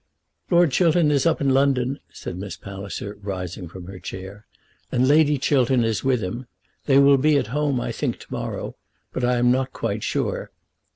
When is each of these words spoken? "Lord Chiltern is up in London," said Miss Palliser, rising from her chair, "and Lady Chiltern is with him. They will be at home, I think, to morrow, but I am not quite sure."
"Lord 0.49 0.71
Chiltern 0.71 1.11
is 1.11 1.27
up 1.27 1.41
in 1.41 1.51
London," 1.51 1.99
said 2.11 2.35
Miss 2.35 2.57
Palliser, 2.57 3.19
rising 3.21 3.67
from 3.67 3.85
her 3.85 3.99
chair, 3.99 4.47
"and 4.91 5.07
Lady 5.07 5.37
Chiltern 5.37 5.83
is 5.83 6.03
with 6.03 6.23
him. 6.23 6.47
They 6.87 6.97
will 6.97 7.17
be 7.19 7.37
at 7.37 7.45
home, 7.53 7.79
I 7.79 7.91
think, 7.91 8.17
to 8.21 8.31
morrow, 8.33 8.75
but 9.13 9.23
I 9.23 9.35
am 9.35 9.51
not 9.51 9.73
quite 9.73 10.01
sure." 10.01 10.49